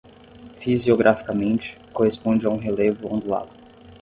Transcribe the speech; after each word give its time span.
Fisiograficamente, 0.57 1.77
corresponde 1.93 2.47
a 2.47 2.49
um 2.49 2.57
relevo 2.57 3.07
ondulado. 3.13 3.51